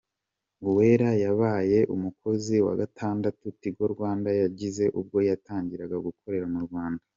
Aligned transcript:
Uwera 0.67 1.09
yabaye 1.23 1.79
umukozi 1.95 2.55
wa 2.65 2.73
gatandatu 2.81 3.43
Tigo 3.59 3.85
Rwanda 3.93 4.29
yagize 4.41 4.83
ubwo 4.99 5.17
yatangiraga 5.29 5.97
gukorera 6.07 6.47
mu 6.55 6.59
Rwanda. 6.67 7.03